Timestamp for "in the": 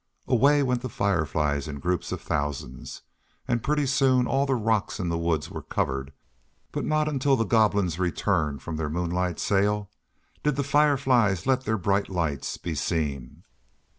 4.99-5.17